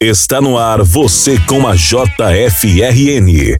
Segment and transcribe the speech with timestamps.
[0.00, 3.58] Está no ar você com a JFRN.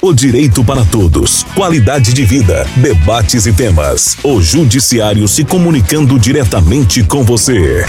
[0.00, 4.16] O direito para todos, qualidade de vida, debates e temas.
[4.22, 7.84] O Judiciário se comunicando diretamente com você.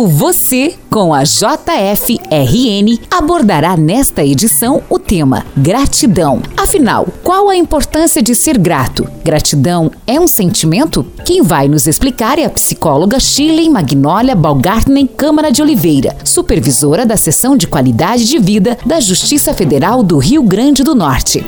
[0.00, 6.40] O Você com a JFRN abordará nesta edição o tema gratidão.
[6.56, 9.06] Afinal, qual a importância de ser grato?
[9.22, 11.04] Gratidão é um sentimento?
[11.22, 17.18] Quem vai nos explicar é a psicóloga Shirley Magnólia Balgartner Câmara de Oliveira, supervisora da
[17.18, 21.44] seção de qualidade de vida da Justiça Federal do Rio Grande do Norte.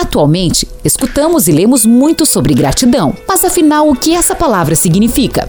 [0.00, 5.48] Atualmente, escutamos e lemos muito sobre gratidão, mas afinal, o que essa palavra significa?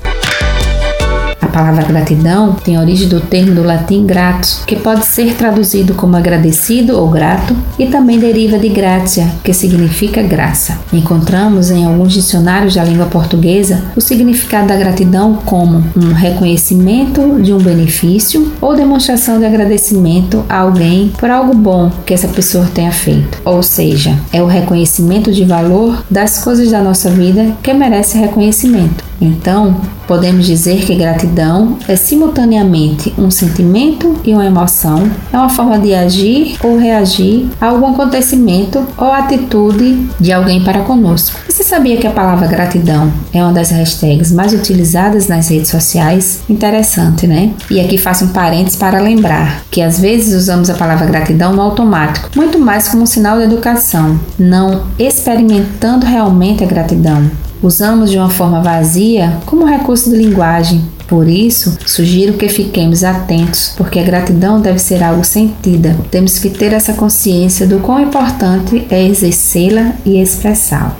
[1.41, 6.15] A palavra gratidão tem origem do termo do latim gratus, que pode ser traduzido como
[6.15, 10.77] agradecido ou grato, e também deriva de gratia, que significa graça.
[10.91, 17.53] Encontramos em alguns dicionários da língua portuguesa o significado da gratidão como um reconhecimento de
[17.53, 22.91] um benefício ou demonstração de agradecimento a alguém por algo bom que essa pessoa tenha
[22.91, 23.41] feito.
[23.45, 29.08] Ou seja, é o reconhecimento de valor das coisas da nossa vida que merece reconhecimento.
[29.21, 29.75] Então,
[30.07, 35.93] podemos dizer que gratidão é simultaneamente um sentimento e uma emoção, é uma forma de
[35.93, 41.39] agir ou reagir a algum acontecimento ou atitude de alguém para conosco.
[41.47, 46.41] Você sabia que a palavra gratidão é uma das hashtags mais utilizadas nas redes sociais?
[46.49, 47.53] Interessante, né?
[47.69, 51.61] E aqui faço um parênteses para lembrar que às vezes usamos a palavra gratidão no
[51.61, 57.29] automático, muito mais como um sinal de educação, não experimentando realmente a gratidão
[57.61, 60.83] usamos de uma forma vazia como recurso de linguagem.
[61.07, 65.97] Por isso, sugiro que fiquemos atentos, porque a gratidão deve ser algo sentida.
[66.11, 70.95] Temos que ter essa consciência do quão importante é exercê-la e expressá-la.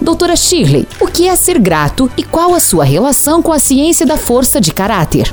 [0.00, 4.04] Doutora Shirley, o que é ser grato e qual a sua relação com a ciência
[4.04, 5.30] da força de caráter?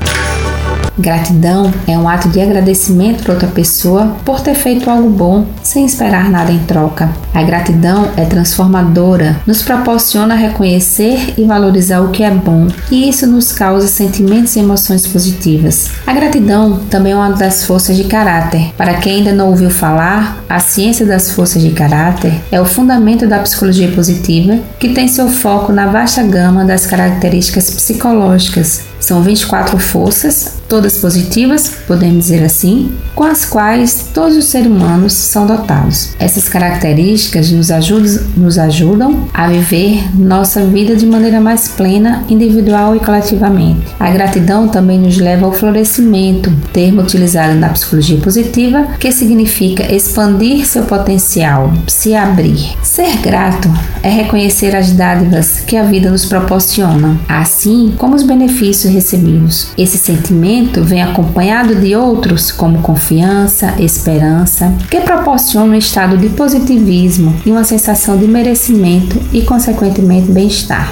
[0.97, 5.85] Gratidão é um ato de agradecimento para outra pessoa por ter feito algo bom sem
[5.85, 7.09] esperar nada em troca.
[7.33, 13.25] A gratidão é transformadora, nos proporciona reconhecer e valorizar o que é bom, e isso
[13.25, 15.89] nos causa sentimentos e emoções positivas.
[16.05, 18.73] A gratidão também é uma das forças de caráter.
[18.75, 23.25] Para quem ainda não ouviu falar, a ciência das forças de caráter é o fundamento
[23.25, 29.77] da psicologia positiva, que tem seu foco na vasta gama das características psicológicas são 24
[29.79, 36.15] forças, todas positivas, podemos dizer assim, com as quais todos os seres humanos são dotados.
[36.17, 42.95] Essas características nos ajudam, nos ajudam a viver nossa vida de maneira mais plena, individual
[42.95, 43.81] e coletivamente.
[43.99, 50.65] A gratidão também nos leva ao florescimento, termo utilizado na psicologia positiva, que significa expandir
[50.65, 52.77] seu potencial, se abrir.
[52.81, 53.69] Ser grato
[54.03, 59.69] é reconhecer as dádivas que a vida nos proporciona, assim como os benefícios recebidos.
[59.77, 67.35] Esse sentimento vem acompanhado de outros como confiança, esperança, que proporcionam um estado de positivismo
[67.45, 70.91] e uma sensação de merecimento e, consequentemente, bem-estar.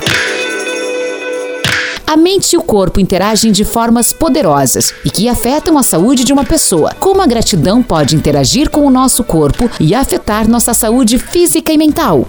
[2.09, 6.34] A mente e o corpo interagem de formas poderosas e que afetam a saúde de
[6.34, 6.92] uma pessoa.
[7.00, 11.78] Como a gratidão pode interagir com o nosso corpo e afetar nossa saúde física e
[11.78, 12.28] mental?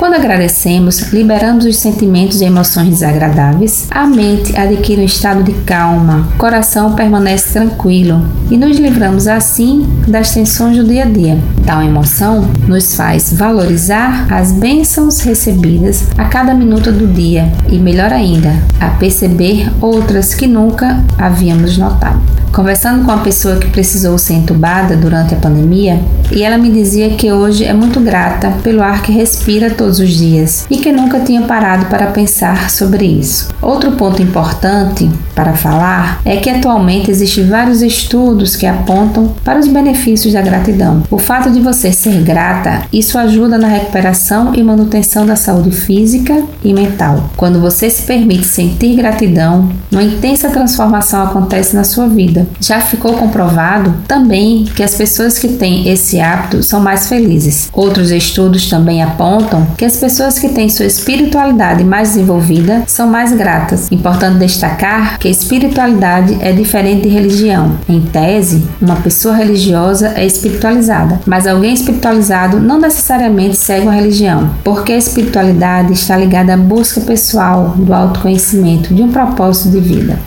[0.00, 6.26] Quando agradecemos, liberamos os sentimentos e emoções desagradáveis, a mente adquire um estado de calma,
[6.34, 11.38] o coração permanece tranquilo e nos livramos assim das tensões do dia a dia.
[11.66, 18.10] Tal emoção nos faz valorizar as bênçãos recebidas a cada minuto do dia e, melhor
[18.10, 22.40] ainda, a perceber outras que nunca havíamos notado.
[22.52, 26.00] Conversando com uma pessoa que precisou ser entubada durante a pandemia,
[26.32, 30.10] e ela me dizia que hoje é muito grata pelo ar que respira todos os
[30.10, 33.48] dias e que nunca tinha parado para pensar sobre isso.
[33.60, 39.66] Outro ponto importante para falar é que atualmente existem vários estudos que apontam para os
[39.66, 41.02] benefícios da gratidão.
[41.10, 46.42] O fato de você ser grata, isso ajuda na recuperação e manutenção da saúde física
[46.62, 47.30] e mental.
[47.36, 52.46] Quando você se permite sentir gratidão, uma intensa transformação acontece na sua vida.
[52.60, 57.68] Já ficou comprovado também que as pessoas que têm esse hábito são mais felizes.
[57.72, 63.32] Outros estudos também apontam que as pessoas que têm sua espiritualidade mais desenvolvida são mais
[63.32, 63.90] gratas.
[63.90, 67.78] Importante destacar que espiritualidade é diferente de religião.
[67.88, 74.50] Em tese, uma pessoa religiosa é espiritualizada, mas alguém espiritualizado não necessariamente segue uma religião,
[74.64, 80.18] porque a espiritualidade está ligada à busca pessoal do autoconhecimento, de um propósito de vida.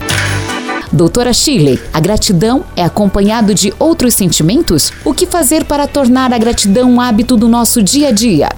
[0.92, 4.92] Doutora Shirley, a gratidão é acompanhado de outros sentimentos?
[5.04, 8.48] O que fazer para tornar a gratidão um hábito do nosso dia a dia?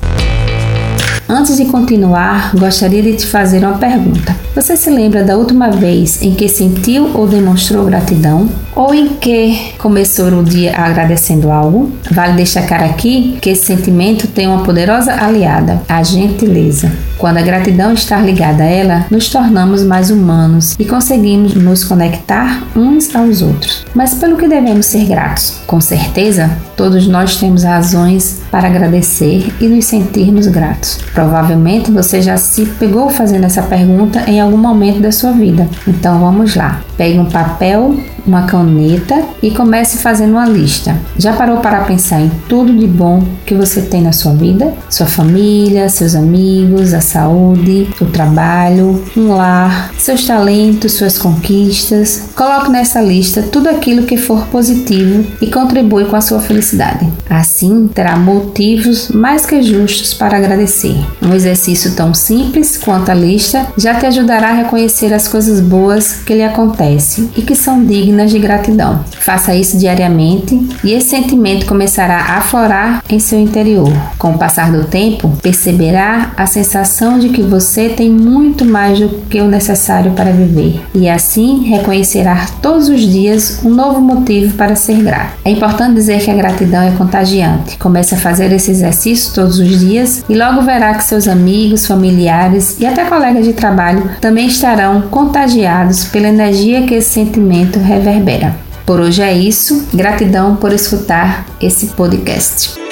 [1.28, 4.37] Antes de continuar, gostaria de te fazer uma pergunta.
[4.55, 8.49] Você se lembra da última vez em que sentiu ou demonstrou gratidão?
[8.76, 11.90] Ou em que começou o dia agradecendo algo?
[12.11, 16.93] Vale destacar aqui que esse sentimento tem uma poderosa aliada, a gentileza.
[17.19, 22.62] Quando a gratidão está ligada a ela, nos tornamos mais humanos e conseguimos nos conectar
[22.76, 23.84] uns aos outros.
[23.94, 25.56] Mas pelo que devemos ser gratos?
[25.67, 30.99] Com certeza, todos nós temos razões para agradecer e nos sentirmos gratos.
[31.16, 35.66] Provavelmente você já se pegou fazendo essa pergunta em algum momento da sua vida.
[35.88, 36.82] Então vamos lá.
[36.94, 37.96] Pegue um papel,
[38.26, 40.94] uma caneta e comece fazendo uma lista.
[41.16, 44.74] Já parou para pensar em tudo de bom que você tem na sua vida?
[44.90, 52.28] Sua família, seus amigos, a saúde, o trabalho, um lar, seus talentos, suas conquistas.
[52.34, 57.10] Coloque nessa lista tudo aquilo que for positivo e contribui com a sua felicidade.
[57.30, 61.06] Assim, terá motivos mais que justos para agradecer.
[61.23, 66.14] Um exercício tão simples quanto a lista já te ajudará a reconhecer as coisas boas
[66.25, 69.05] que lhe acontecem e que são dignas de gratidão.
[69.20, 73.93] Faça isso diariamente e esse sentimento começará a aflorar em seu interior.
[74.19, 79.08] Com o passar do tempo, perceberá a sensação de que você tem muito mais do
[79.29, 84.76] que o necessário para viver e assim reconhecerá todos os dias um novo motivo para
[84.76, 85.38] ser grato.
[85.44, 87.76] É importante dizer que a gratidão é contagiante.
[87.79, 92.76] Comece a fazer esse exercício todos os dias e logo verá que seus amigos, familiares
[92.78, 98.56] e até colegas de trabalho também estarão contagiados pela energia que esse sentimento reverbera.
[98.84, 99.88] Por hoje é isso.
[99.93, 102.87] Gratidão por escutar esse podcast.